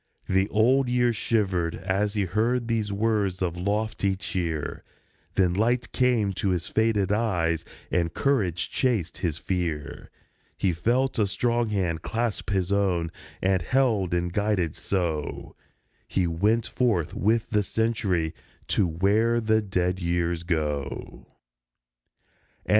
[0.27, 4.83] The Old Year shivered as he heard these words of lofty cheer;
[5.35, 10.09] Then light came to his faded eyes, and courage chased his fear.
[10.57, 13.11] He felt a strong hand clasp his own,
[13.43, 15.55] and, held and guided so,
[16.07, 18.33] He went forth with the Century
[18.69, 21.27] to where the dead Years go 104
[22.65, 22.69] A.